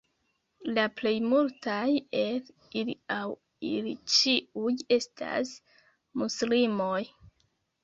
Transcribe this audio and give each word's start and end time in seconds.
La 0.77 0.85
plej 1.01 1.11
multaj 1.33 1.91
el 2.21 2.49
ili 2.81 2.95
aŭ 3.19 3.29
ili 3.73 3.95
ĉiuj 4.15 4.75
estas 4.99 5.55
muslimoj. 6.25 7.01